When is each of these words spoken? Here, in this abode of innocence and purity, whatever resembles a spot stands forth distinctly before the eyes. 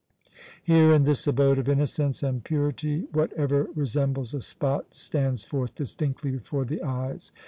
Here, 0.63 0.91
in 0.95 1.03
this 1.03 1.27
abode 1.27 1.59
of 1.59 1.69
innocence 1.69 2.23
and 2.23 2.43
purity, 2.43 3.01
whatever 3.13 3.69
resembles 3.75 4.33
a 4.33 4.41
spot 4.41 4.95
stands 4.95 5.43
forth 5.43 5.75
distinctly 5.75 6.31
before 6.31 6.65
the 6.65 6.81
eyes. 6.81 7.31